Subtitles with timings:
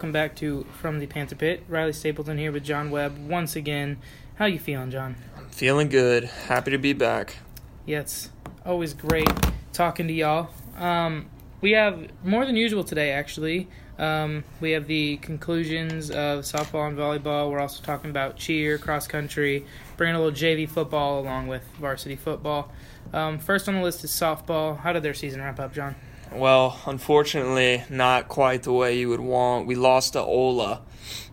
[0.00, 1.68] Welcome back to From the Panther Pit.
[1.68, 3.98] Rilee Stapleton here with John Webb once again.
[4.36, 5.14] How you feeling, John?
[5.36, 6.24] I'm feeling good.
[6.24, 7.36] Happy to be back.
[7.84, 8.30] Yeah, it's
[8.64, 9.28] always great
[9.74, 10.48] talking to y'all.
[10.78, 11.28] Um,
[11.60, 13.68] we have more than usual today, actually.
[13.98, 17.50] Um, we have the conclusions of softball and volleyball.
[17.50, 19.66] We're also talking about cheer, cross country,
[19.98, 22.72] bringing a little JV football along with varsity football.
[23.12, 24.78] Um, first on the list is softball.
[24.78, 25.94] How did their season wrap up, John?
[26.32, 29.66] Well, unfortunately, not quite the way you would want.
[29.66, 30.82] We lost to Ola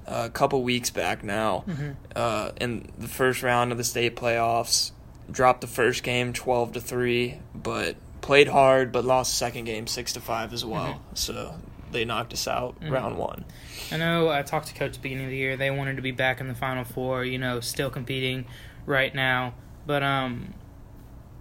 [0.07, 1.91] uh, a couple weeks back now Mm-hmm.
[2.15, 4.91] uh, in the first round of the state playoffs.
[5.29, 9.85] Dropped the first game twelve to three, but played hard, but lost the second game
[9.87, 10.93] six to five as well.
[10.93, 11.15] Mm-hmm.
[11.15, 11.55] So
[11.91, 13.43] they knocked us out round one.
[13.91, 15.57] I know I talked to Coach at the beginning of the year.
[15.57, 18.45] They wanted to be back in the Final Four, you know, still competing
[18.85, 19.53] right now.
[19.85, 20.53] But um,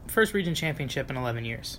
[0.09, 1.79] first region championship in 11 years.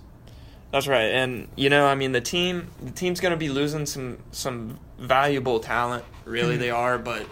[0.72, 3.86] That's right, and you know, I mean, the team the team's going to be losing
[3.86, 6.04] some some valuable talent.
[6.26, 6.60] Really, Mhm.
[6.60, 7.26] they are, but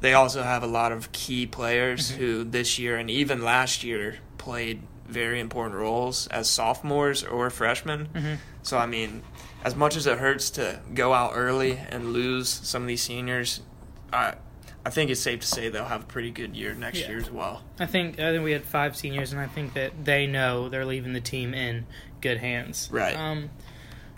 [0.00, 2.16] they also have a lot of key players Mhm.
[2.16, 8.08] who this year and even last year played very important roles as sophomores or freshmen.
[8.14, 8.34] Mm-hmm.
[8.62, 9.22] So, I mean,
[9.64, 13.60] as much as it hurts to go out early and lose some of these seniors,
[14.12, 14.34] I
[14.88, 17.08] I think it's safe to say they'll have a pretty good year next Yeah.
[17.08, 17.60] year as well.
[17.78, 20.86] I think I think we had five seniors, and I think that they know they're
[20.86, 21.84] leaving the team in
[22.22, 22.88] good hands.
[22.90, 23.14] Right.
[23.14, 23.50] Um,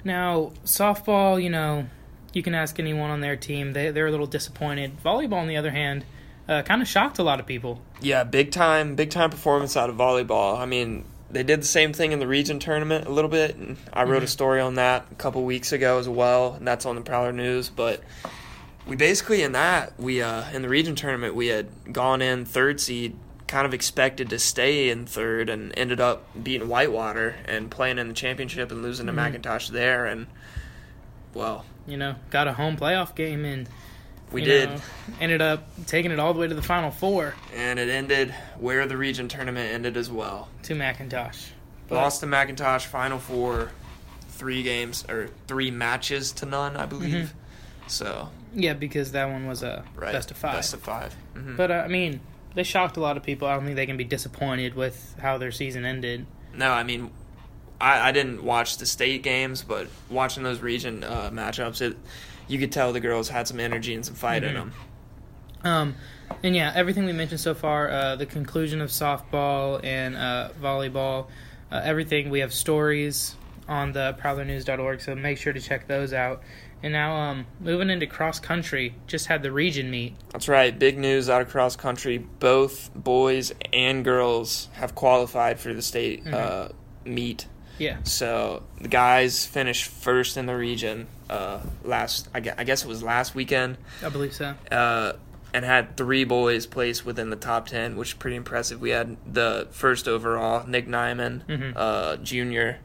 [0.05, 1.89] now softball, you know,
[2.33, 3.73] you can ask anyone on their team.
[3.73, 5.03] They they're a little disappointed.
[5.05, 6.05] Volleyball, on the other hand,
[6.49, 7.81] uh, kind of shocked a lot of people.
[8.01, 10.57] Yeah, big time, big time performance out of volleyball.
[10.57, 13.57] I mean, they did the same thing in the region tournament a little bit.
[13.57, 14.31] And I wrote a Mhm.
[14.31, 17.69] story on that a couple weeks ago as well, and that's on the Prowler News.
[17.69, 18.03] But
[18.91, 22.81] we basically in that we uh, in the region tournament we had gone in third
[22.81, 27.99] seed, kind of expected to stay in third, and ended up beating Whitewater and playing
[27.99, 29.41] in the championship and losing to Mhm.
[29.41, 30.07] McIntosh there.
[30.07, 30.27] And
[31.35, 33.69] well, You know, got a home playoff game and
[34.33, 34.69] we did.
[34.71, 34.77] know,
[35.21, 38.87] ended up taking it all the way to the final four And it ended where
[38.87, 40.49] the region tournament ended as well.
[40.65, 41.51] to McIntosh.
[41.89, 43.71] But- Lost to McIntosh Final Four,
[44.29, 47.35] three games or three matches to none, I believe.
[47.89, 50.55] So Yeah, because that one was a right, best of five.
[50.55, 51.57] Best of 5 Mhm.
[51.57, 52.21] but uh, I mean,
[52.55, 53.47] they shocked a lot of people.
[53.49, 56.27] I don't think they can be disappointed with how their season ended.
[56.55, 57.11] no, I mean,
[57.81, 61.97] I, I didn't watch the state games, but watching those region uh, matchups, it
[62.49, 64.55] you could tell the girls had some energy and some fight in Mhm.
[64.55, 64.73] them.
[65.63, 65.95] Um,
[66.43, 71.27] and yeah, everything we mentioned so far, uh, the conclusion of softball and uh, volleyball,
[71.71, 72.31] uh, everything.
[72.31, 73.37] We have stories
[73.69, 76.43] on the prowlernews.org, so make sure to check those out.
[76.83, 80.15] And now, um, moving into cross country, just had the region meet.
[80.33, 80.77] That's right.
[80.79, 82.19] Big news out of cross country.
[82.19, 86.33] Both boys and girls have qualified for the state Mhm.
[86.35, 86.69] uh,
[87.05, 87.47] meet.
[87.79, 92.29] Yeah, So the guys finished first in the region uh, last.
[92.35, 94.55] I gue- I guess it was last weekend, I believe so.
[94.71, 95.13] uh,
[95.55, 98.81] and had three boys placed within the top ten, which is pretty impressive.
[98.81, 101.73] We had the first overall, Nick Nyman, Mhm.
[101.77, 102.79] uh, junior,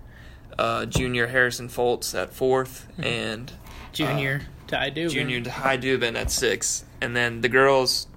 [0.60, 3.06] uh, junior Harrison Foltz at 4th Mhm.
[3.06, 3.52] and
[3.96, 5.10] Junior to I do.
[5.10, 8.08] junior High Dubin at six, and then the girls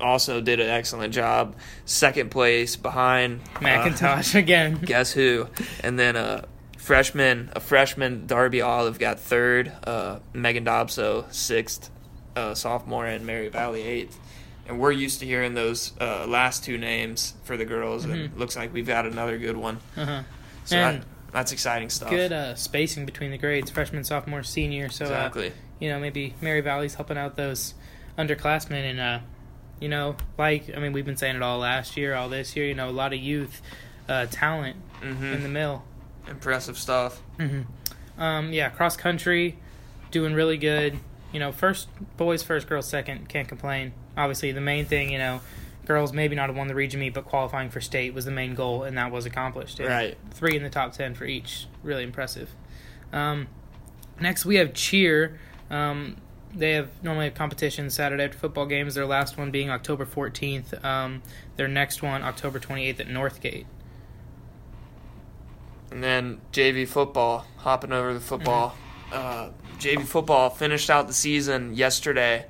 [0.00, 1.54] also did an excellent job.
[1.84, 4.74] Second place behind uh, McIntosh again.
[4.84, 5.46] guess who?
[5.82, 6.44] And then a
[6.78, 11.90] freshman, a freshman Darby Olive got third, uh, Megan Dobso sixth,
[12.36, 14.18] uh, sophomore, and Mary Valley eighth.
[14.66, 18.24] And we're used to hearing those uh, last two names for the girls, and Mhm.
[18.24, 19.78] it looks like we've got another good one.
[19.96, 20.22] Uh-huh.
[20.64, 22.08] So And that, that's exciting stuff.
[22.08, 24.88] Good uh, spacing between the grades, freshman, sophomore, senior.
[24.88, 25.28] So uh,
[25.80, 27.74] you know, maybe Mary Valley's helping out those
[28.16, 29.18] underclassmen and uh
[29.80, 32.66] you know, like I mean we've been saying it all last year, all this year,
[32.66, 33.60] you know, a lot of youth
[34.08, 35.82] uh talent hmm in the mill.
[36.28, 37.20] Impressive stuff.
[37.36, 37.62] hmm
[38.16, 39.58] Um yeah, cross country
[40.12, 40.98] doing really good.
[41.32, 43.92] You know, first boys first, girls second, can't complain.
[44.16, 45.40] Obviously the main thing, you know,
[45.86, 48.54] girls maybe not have won the region meet, but qualifying for state was the main
[48.54, 49.80] goal and that was accomplished.
[49.80, 50.18] And Right.
[50.30, 51.66] Three in the top ten for each.
[51.82, 52.50] Really impressive.
[53.12, 53.48] Um
[54.20, 55.38] next we have cheer.
[55.70, 56.16] Um
[56.54, 58.94] they have normally have competitions Saturday after football games.
[58.94, 60.84] Their last one being October 14th.
[60.84, 61.22] Um,
[61.56, 63.66] their next one October 28th at Northgate.
[65.90, 68.76] And then JV football, hopping over the football.
[69.12, 72.46] Uh, JV football finished out the season yesterday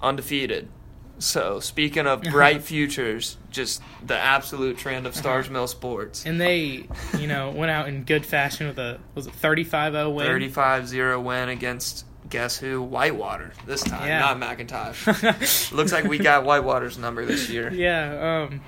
[0.00, 0.68] undefeated.
[1.18, 6.26] So, speaking of bright futures, just the absolute trend of Stars Mill sports.
[6.26, 6.86] And they,
[7.18, 10.26] you know, went out in good fashion with a was it 35-0 win.
[10.26, 12.82] 35 0 win against, guess who?
[12.82, 14.18] Whitewater this time, Yeah.
[14.20, 15.72] not McIntosh.
[15.72, 17.72] Looks like we got Whitewater's number this year.
[17.72, 18.60] yeah, um,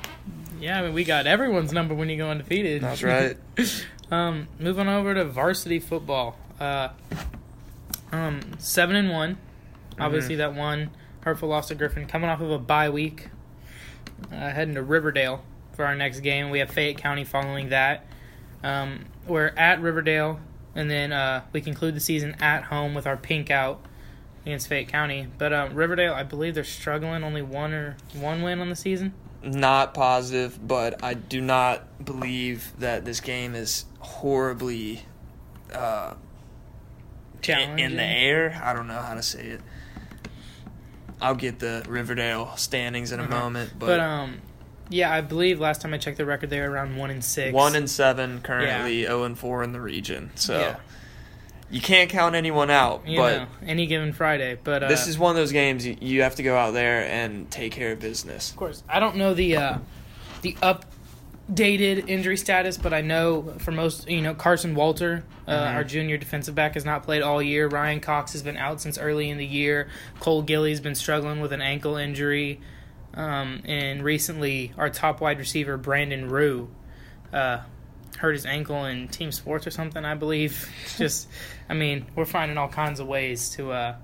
[0.58, 0.78] yeah.
[0.78, 2.82] I mean, we got everyone's number when you go undefeated.
[2.82, 3.36] That's right.
[4.10, 6.38] um, moving over to varsity football.
[6.58, 6.88] Uh,
[8.10, 9.36] um, seven and one
[10.00, 10.90] Obviously, that one
[11.20, 13.28] hurtful loss to Griffin, coming off of a bye week,
[14.32, 15.44] uh, heading to Riverdale
[15.74, 16.50] for our next game.
[16.50, 18.04] We have Fayette County following that.
[18.62, 20.40] Um, we're at Riverdale,
[20.74, 23.80] and then uh, we conclude the season at home with our pink out
[24.44, 25.28] against Fayette County.
[25.38, 29.14] But um, Riverdale, I believe they're struggling, only one or one win on the season.
[29.42, 35.02] Not positive, but I do not believe that this game is horribly
[35.72, 36.14] uh,
[37.34, 37.78] in, Challenging.
[37.78, 38.60] in the air.
[38.64, 39.60] I don't know how to say it.
[41.20, 43.32] I'll get the Riverdale standings in a Uh-huh.
[43.40, 44.40] moment, but, But um,
[44.88, 47.52] yeah, I believe last time I checked the record, they were around one and six.
[47.52, 50.30] one and seven currently, zero and four in the region.
[50.36, 50.76] So Yeah.
[51.70, 53.06] you can't count anyone out.
[53.06, 54.58] you but know, any given Friday.
[54.62, 57.02] But uh, this is one of those games you, you have to go out there
[57.04, 58.50] and take care of business.
[58.50, 59.78] Of course, I don't know the uh,
[60.42, 60.56] the
[61.50, 65.74] updated injury status, but I know for most, you know, Carson Walter, uh, Mhm.
[65.74, 67.68] our junior defensive back, has not played all year.
[67.68, 69.88] Ryan Cox has been out since early in the year.
[70.20, 72.60] Cole Gilly's been struggling with an ankle injury,
[73.14, 76.68] um, and recently our top wide receiver Brandon Rue.
[77.32, 77.58] Uh,
[78.18, 80.68] hurt his ankle in team sports or something, I believe.
[80.96, 81.28] Just,
[81.68, 83.94] I mean, we're finding all kinds of ways to uh,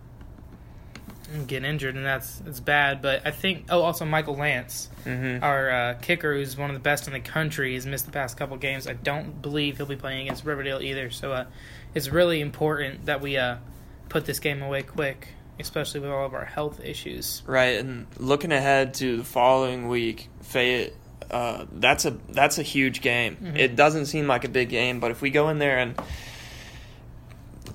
[1.46, 3.02] get injured, and that's it's bad.
[3.02, 5.44] But I think, oh, also Michael Lance, Mm-hmm.
[5.44, 8.36] our uh, kicker, who's one of the best in the country, has missed the past
[8.36, 8.86] couple games.
[8.86, 11.10] I don't believe he'll be playing against Riverdale either.
[11.10, 11.44] So uh,
[11.94, 13.56] it's really important that we uh,
[14.08, 15.28] put this game away quick,
[15.60, 17.42] especially with all of our health issues.
[17.46, 20.94] Right, and looking ahead to the following week, Fayette.
[21.30, 23.36] Uh, that's a that's a huge game.
[23.42, 23.58] Mhm.
[23.58, 25.94] It doesn't seem like a big game, but if we go in there and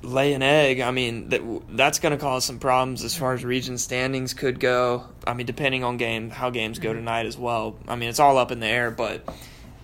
[0.02, 3.44] lay an egg, I mean that that's going to cause some problems as far as
[3.44, 5.06] region standings could go.
[5.28, 6.96] I mean, depending on game how games go Mhm.
[6.96, 7.76] tonight as well.
[7.88, 9.28] I mean, it's all up in the air, but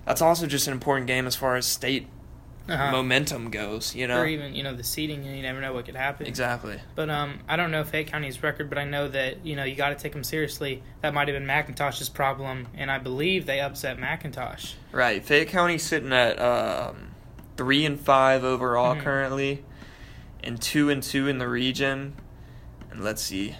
[0.06, 2.08] that's also just an important game as far as state
[2.68, 2.90] Uh-huh.
[2.92, 3.94] momentum goes.
[3.94, 6.26] You know, Or even you know the seeding, you never know what could happen.
[6.26, 6.80] exactly.
[6.96, 9.76] But um, I don't know Fayette County's record, but I know that you know you
[9.76, 10.82] got to take them seriously.
[11.02, 14.74] That might have been McIntosh's problem, and I believe they upset McIntosh.
[14.92, 17.10] Right, Fayette County sitting at um,
[17.56, 19.02] three and five overall Mhm.
[19.02, 19.64] currently,
[20.46, 22.16] and two and two in the region.
[22.92, 23.56] And let's see,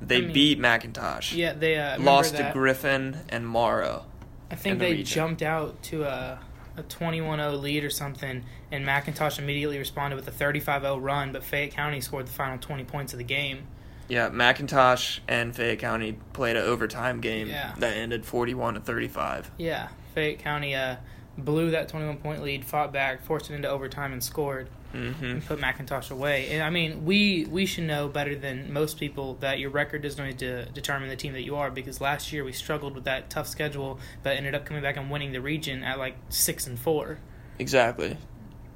[0.00, 1.34] they I mean, beat McIntosh.
[1.36, 2.50] Yeah, they uh, lost to.
[2.52, 4.04] Griffin and Morrow.
[4.50, 5.14] I think the they region.
[5.14, 6.40] jumped out to a
[6.76, 11.32] a 21-0 lead or something, and McIntosh immediately responded with a 35-0 run.
[11.32, 13.66] But Fayette County scored the final 20 points of the game.
[14.08, 17.74] Yeah, McIntosh and Fayette County played an overtime game Yeah.
[17.78, 19.50] that ended forty-one to thirty-five.
[19.58, 20.96] Yeah, Fayette County uh,
[21.38, 24.68] blew that 21 point lead, fought back, forced it into overtime, and scored.
[24.94, 25.22] Mm-hmm.
[25.22, 26.48] and put McIntosh away.
[26.48, 30.14] And I mean, we we should know better than most people that your record is
[30.14, 31.70] going to determine the team that you are.
[31.70, 35.10] Because last year we struggled with that tough schedule, but ended up coming back and
[35.10, 37.18] winning the region at like six and four.
[37.58, 38.16] Exactly.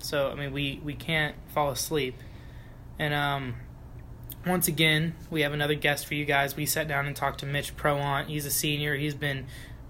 [0.01, 2.15] So I mean, we we can't fall asleep.
[2.99, 3.55] And um,
[4.47, 6.57] once again, we have another guest for you guys.
[6.57, 8.27] We sat down and talked to Mitch Prowant.
[8.27, 8.97] He's a senior.
[8.97, 9.47] He's been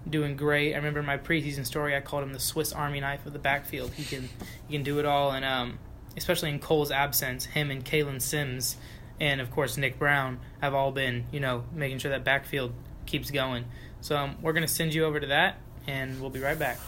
[0.09, 0.73] doing great.
[0.73, 3.39] I remember in my preseason story, I called him the Swiss Army knife of the
[3.39, 3.91] backfield.
[3.93, 4.29] He can
[4.67, 5.79] he can do it all, and um,
[6.17, 8.77] especially in Cole's absence, him and Kalen Sims,
[9.19, 12.73] and of course Nick Brown have all been you know making sure that backfield
[13.05, 13.65] keeps going.
[14.01, 16.79] So um, we're gonna send you over to that, and we'll be right back.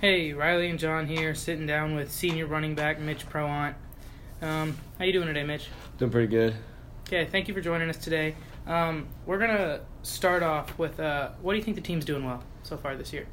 [0.00, 3.74] Hey, Rilee and John here, sitting down with senior running back Mitch Prowant.
[4.42, 5.68] Um, how you doing today, Mitch?
[5.96, 6.54] Doing pretty good.
[7.06, 8.34] Okay, thank you for joining us today.
[8.66, 12.42] Um, we're gonna start off with uh, what do you think the team's doing well
[12.62, 13.26] so far this year?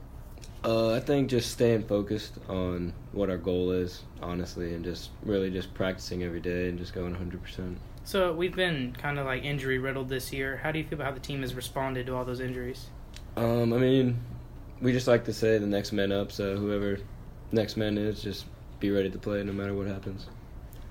[0.65, 5.51] Uh, I think just staying focused on what our goal is, honestly, and just really
[5.51, 7.75] just practicing every day and just going 100%.
[8.05, 10.57] So we've been kind of like injury riddled this year.
[10.57, 12.87] How do you feel about how the team has responded to all those injuries?
[13.35, 14.19] Um, I mean,
[14.81, 16.97] we just like to say the next man up, so whoever
[17.51, 18.45] next man is, just
[18.79, 20.27] be ready to play no matter what happens.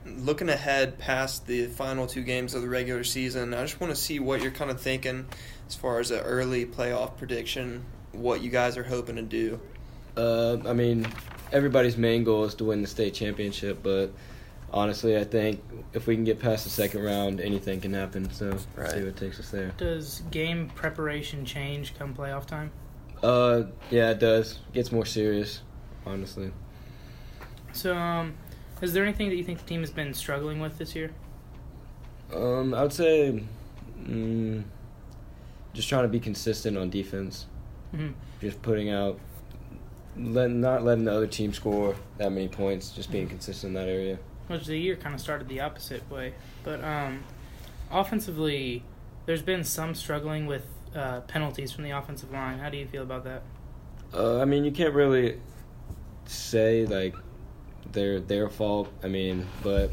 [0.05, 4.01] Looking ahead past the final two games of the regular season, I just want to
[4.01, 5.27] see what you're kind of thinking
[5.69, 7.85] as far as an early playoff prediction.
[8.13, 9.61] What you guys are hoping to do.
[10.17, 11.07] Uh, I mean,
[11.53, 14.09] everybody's main goal is to win the state championship, but
[14.73, 15.63] honestly, I think
[15.95, 18.31] if we can get past the second round, anything can happen.
[18.33, 18.91] So Right.
[18.91, 19.73] see what takes us there.
[19.79, 22.71] Does game preparation change come playoff time?
[23.23, 24.59] Uh, yeah, it does.
[24.75, 25.63] gets more serious,
[26.05, 26.51] honestly.
[27.73, 28.35] So, um,
[28.83, 31.13] is there anything that you think the team has been struggling with this year?
[32.35, 33.43] Um, I would say,
[34.03, 34.65] mm,
[35.73, 37.47] just trying to be consistent on defense.
[37.93, 38.11] hmm
[38.41, 39.19] Just putting out,
[40.17, 42.91] let, not letting the other team score that many points.
[42.91, 44.19] Just being consistent in that area.
[44.49, 46.35] Which the year kind of started the opposite way.
[46.65, 47.23] But um,
[47.91, 48.83] offensively,
[49.27, 52.59] there's been some struggling with uh, penalties from the offensive line.
[52.59, 53.43] How do you feel about that?
[54.13, 55.39] Uh, I mean, you can't really
[56.27, 57.15] say like
[57.91, 58.89] they're their fault.
[59.03, 59.91] I mean, but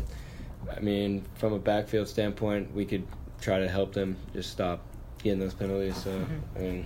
[0.75, 3.07] I mean, from a backfield standpoint, we could
[3.41, 4.81] try to help them just stop
[5.23, 5.97] getting those penalties.
[5.97, 6.39] So Mhm.
[6.55, 6.85] I mean,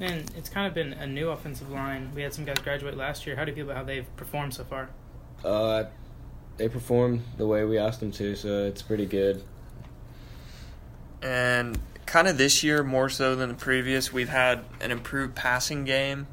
[0.00, 2.12] And it's kind of been a new offensive line.
[2.14, 3.34] We had some guys graduate last year.
[3.34, 4.88] How do you feel about how they've performed so far?
[5.44, 5.84] uh,
[6.56, 9.42] they performed the way we asked them to, so it's pretty good.
[11.22, 15.84] And kind of this year, more so than the previous, we've had an improved passing
[15.84, 16.26] game.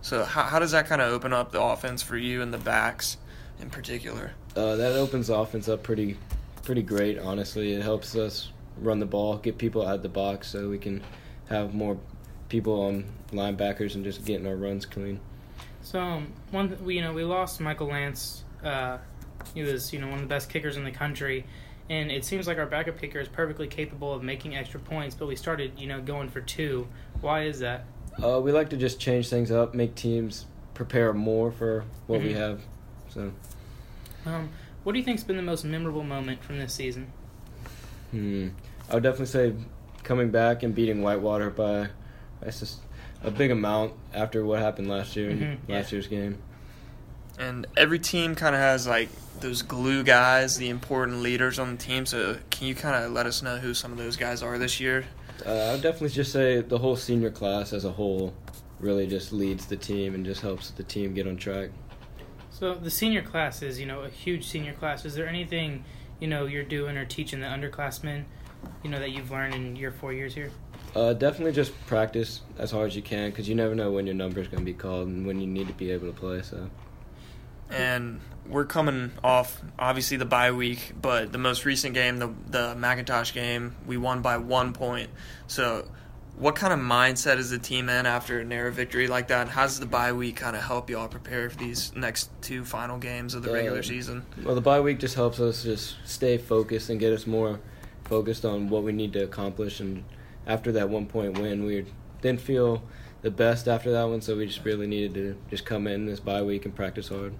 [0.00, 2.58] So, how, how does that kind of open up the offense for you and the
[2.58, 3.16] backs
[3.60, 4.32] in particular?
[4.56, 6.16] Uh, that opens the offense up pretty,
[6.62, 7.18] pretty great.
[7.18, 8.50] Honestly, it helps us
[8.80, 11.02] run the ball, get people out of the box, so we can
[11.48, 11.98] have more
[12.48, 15.20] people on linebackers and just getting our runs clean.
[15.82, 18.44] So um, one, th- we you know we lost Michael Lance.
[18.62, 18.98] Uh,
[19.54, 21.44] he was you know one of the best kickers in the country,
[21.88, 25.14] and it seems like our backup kicker is perfectly capable of making extra points.
[25.14, 26.86] But we started you know going for two.
[27.20, 27.84] Why is that?
[28.22, 32.30] Uh, we like to just change things up, make teams prepare more for what we
[32.32, 32.36] Mhm.
[32.36, 32.60] have.
[33.08, 33.32] So,
[34.26, 34.50] Um,
[34.84, 37.12] what do you think's been the most memorable moment from this season?
[38.10, 38.48] hmm,
[38.90, 39.54] I would definitely say
[40.02, 41.88] coming back and beating Whitewater by
[42.40, 42.80] that's just
[43.22, 45.96] a big amount after what happened last year in Mhm, last yeah.
[45.96, 46.38] year's game.
[47.38, 49.08] And every team kind of has like
[49.40, 52.06] those glue guys, the important leaders on the team.
[52.06, 54.80] So, can you kind of let us know who some of those guys are this
[54.80, 55.04] year?
[55.46, 58.34] Uh, I would definitely just say the whole senior class as a whole
[58.80, 61.70] really just leads the team and just helps the team get on track.
[62.58, 65.04] So the senior class is you know a huge senior class.
[65.04, 65.84] Is there anything
[66.18, 68.24] you know you're doing or teaching the underclassmen,
[68.82, 70.50] you know that you've learned in your four years here?
[70.96, 74.14] Uh, definitely just practice as hard as you can because you never know when your
[74.16, 76.42] number is going to be called and when you need to be able to play.
[76.42, 76.68] So.
[77.70, 82.74] And we're coming off obviously the bye week, but the most recent game, the the
[82.74, 85.10] McIntosh game, we won by one point.
[85.46, 85.86] So,
[86.38, 89.42] what kind of mindset is the team in after a narrow victory like that?
[89.42, 92.64] And how does the bye week kind of help y'all prepare for these next two
[92.64, 94.24] final games of the regular Uh, season?
[94.44, 97.58] Well, the bye week just helps us just stay focused and get us more
[98.04, 99.80] focused on what we need to accomplish.
[99.80, 100.04] And
[100.46, 101.84] after that one point win, we
[102.22, 102.82] didn't feel
[103.22, 106.20] the best after that one, so we just really needed to just come in this
[106.20, 107.34] bye week and practice hard.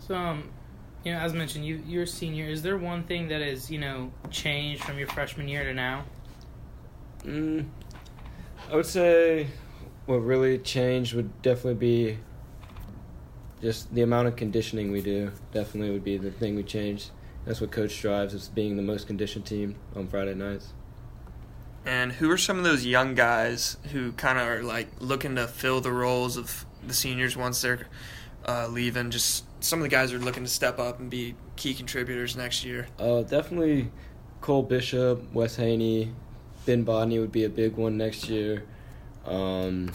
[0.00, 0.50] So, um,
[1.02, 2.44] you know, as mentioned, you you're a senior.
[2.46, 6.04] Is there one thing that has you know changed from your freshman year to now?
[7.24, 7.66] Mm,
[8.70, 9.48] I would say
[10.06, 12.18] what really changed would definitely be
[13.60, 15.30] just the amount of conditioning we do.
[15.52, 17.10] Definitely would be the thing we changed.
[17.44, 20.72] That's what coach strives is being the most conditioned team on Friday nights.
[21.84, 25.48] And who are some of those young guys who kind of are like looking to
[25.48, 27.86] fill the roles of the seniors once they're
[28.46, 29.10] uh, leaving?
[29.10, 32.64] Just some of the guys are looking to step up and be key contributors next
[32.64, 32.86] year.
[32.98, 33.90] Uh, definitely
[34.40, 36.12] Cole Bishop, Wes Haney,
[36.66, 38.64] Ben Bodney would be a big one next year.
[39.26, 39.90] Um,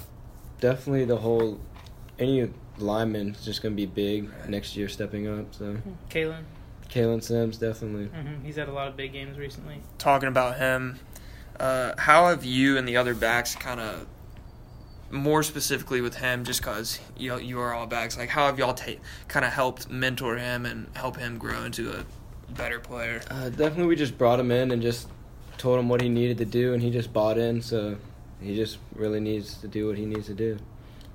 [0.60, 1.60] definitely the whole
[2.20, 5.54] any lineman is just going to be big next year, stepping up.
[5.54, 5.78] So
[6.10, 6.44] Kalen,
[6.90, 8.06] Kalen Sims definitely.
[8.06, 9.82] hmm he's had a lot of big games recently.
[9.98, 11.00] talking about him,
[11.60, 14.08] uh, how have you and the other backs kind of,
[15.12, 18.74] more specifically with him, just because you you are all backs, like how have y'all
[18.74, 22.04] ta- kind of helped mentor him and help him grow into a
[22.54, 23.22] better player?
[23.30, 25.08] Uh, definitely, we just brought him in and just
[25.58, 27.62] told him what he needed to do, and he just bought in.
[27.62, 27.98] So
[28.42, 30.58] he just really needs to do what he needs to do.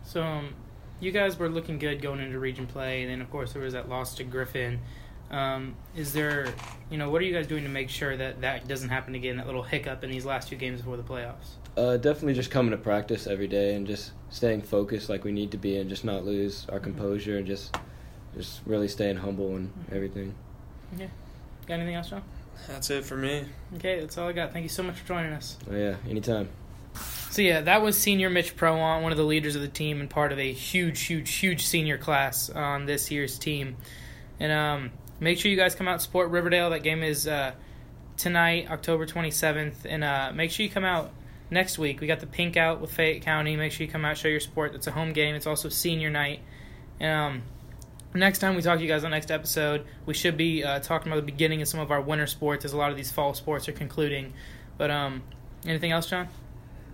[0.04, 0.54] So, um,
[1.00, 3.72] you guys were looking good going into region play, and then of course there was
[3.72, 4.80] that loss to Griffin.
[5.30, 6.52] Um, is there,
[6.90, 9.36] you know, what are you guys doing to make sure that that doesn't happen again?
[9.36, 11.54] That little hiccup in these last two games before the playoffs.
[11.76, 15.52] Uh, definitely just coming to practice every day and just staying focused like we need
[15.52, 17.76] to be, and just not lose our composure and just
[18.36, 20.34] just really staying humble and everything.
[20.96, 21.06] Yeah.
[21.66, 22.22] Got anything else, John?
[22.68, 23.44] That's it for me.
[23.76, 24.52] Okay, that's all I got.
[24.52, 25.56] Thank you so much for joining us.
[25.70, 26.48] Oh yeah, anytime.
[27.30, 30.10] So yeah, that was senior Mitch Prowant, one of the leaders of the team and
[30.10, 33.76] part of a huge, huge, huge senior class on this year's team.
[34.40, 34.90] And um,
[35.20, 36.70] make sure you guys come out and support Riverdale.
[36.70, 37.52] That game is uh,
[38.16, 41.12] tonight, October 27th, and uh, make sure you come out
[41.50, 42.00] next week.
[42.00, 43.54] We got the pink out with Fayette County.
[43.56, 44.74] Make sure you come out, show your support.
[44.74, 45.34] It's a home game.
[45.34, 46.40] It's also senior night.
[46.98, 47.42] And, um,
[48.18, 50.80] next time we talk to you guys on the next episode, we should be uh,
[50.80, 53.10] talking about the beginning of some of our winter sports, as a lot of these
[53.10, 54.32] fall sports are concluding.
[54.78, 55.22] But um,
[55.64, 56.28] anything else, John?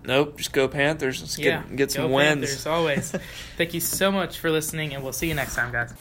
[0.03, 1.21] Nope, just go Panthers.
[1.21, 2.27] Let's yeah, get get some wins.
[2.29, 3.11] Panthers, always.
[3.57, 5.93] Thank you so much for listening, and we'll see you next time, guys.